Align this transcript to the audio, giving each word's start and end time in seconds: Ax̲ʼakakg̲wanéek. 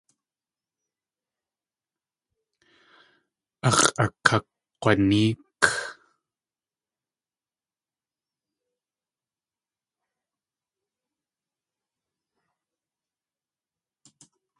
Ax̲ʼakakg̲wanéek. 3.67 5.63